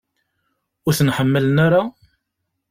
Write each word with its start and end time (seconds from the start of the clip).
Ur 0.87 0.93
ten-ḥemmlen 0.97 1.57
ara? 1.65 1.81